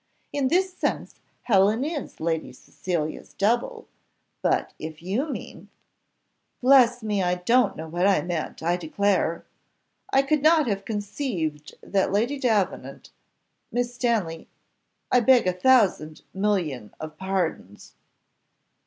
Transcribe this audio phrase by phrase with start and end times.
[0.33, 1.13] In this sense
[1.43, 3.87] Helen is Lady Cecilia's double,
[4.41, 5.69] but if you mean"
[6.59, 7.21] "Bless me!
[7.21, 9.45] I don't know what I meant, I declare.
[10.11, 13.11] I could not have conceived that Lady Davenant
[13.71, 14.49] Miss Stanley,
[15.11, 17.93] I beg a thousand million of pardons."